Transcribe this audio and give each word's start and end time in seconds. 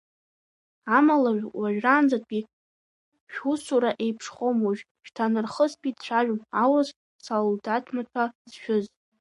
Амала 0.97 1.31
уажәраанӡатәи 1.59 2.41
шәусура 3.33 3.91
еиԥшхом 4.03 4.57
уажә-шьҭарнахыстәи, 4.65 5.95
дцәажәон 5.97 6.41
аурыс 6.63 6.89
салдаҭмаҭәа 7.23 8.23
зшәыз. 8.51 8.85